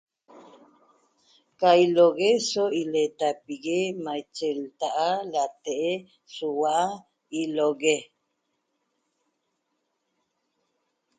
[1.59, 5.91] Ca ilo'ogue so ileetapigui' maiche lta'a late'e
[6.35, 6.77] soua
[7.41, 7.97] ilo'ogue